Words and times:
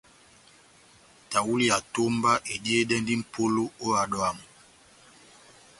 Tahuli 1.31 1.63
ya 1.71 1.77
etomba 1.81 2.31
ediyedɛndi 2.53 3.13
mʼpolo 3.21 3.63
ó 3.83 3.85
ehádo 3.93 4.17
yamu. 4.25 4.43